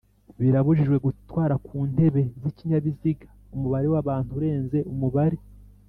[0.39, 5.37] Birabujijwe gutwara ku ntebe z ikinyabiziga umubare w abantu urenze umubare